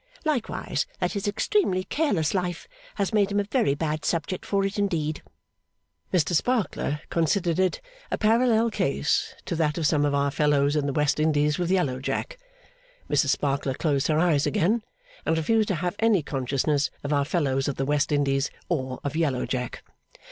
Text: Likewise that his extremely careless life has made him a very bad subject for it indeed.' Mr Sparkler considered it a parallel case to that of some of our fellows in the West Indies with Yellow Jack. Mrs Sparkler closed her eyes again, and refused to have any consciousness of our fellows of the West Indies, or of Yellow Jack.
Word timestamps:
Likewise 0.25 0.87
that 0.97 1.11
his 1.11 1.27
extremely 1.27 1.83
careless 1.83 2.33
life 2.33 2.67
has 2.95 3.13
made 3.13 3.31
him 3.31 3.39
a 3.39 3.43
very 3.43 3.75
bad 3.75 4.03
subject 4.03 4.47
for 4.47 4.65
it 4.65 4.79
indeed.' 4.79 5.21
Mr 6.11 6.33
Sparkler 6.33 7.01
considered 7.11 7.59
it 7.59 7.79
a 8.09 8.17
parallel 8.17 8.71
case 8.71 9.35
to 9.45 9.55
that 9.55 9.77
of 9.77 9.85
some 9.85 10.03
of 10.03 10.15
our 10.15 10.31
fellows 10.31 10.75
in 10.75 10.87
the 10.87 10.91
West 10.91 11.19
Indies 11.19 11.59
with 11.59 11.69
Yellow 11.69 11.99
Jack. 11.99 12.39
Mrs 13.11 13.29
Sparkler 13.29 13.75
closed 13.75 14.07
her 14.07 14.17
eyes 14.17 14.47
again, 14.47 14.81
and 15.23 15.37
refused 15.37 15.67
to 15.67 15.75
have 15.75 15.95
any 15.99 16.23
consciousness 16.23 16.89
of 17.03 17.13
our 17.13 17.23
fellows 17.23 17.67
of 17.67 17.75
the 17.75 17.85
West 17.85 18.11
Indies, 18.11 18.49
or 18.69 18.99
of 19.03 19.15
Yellow 19.15 19.45
Jack. 19.45 19.83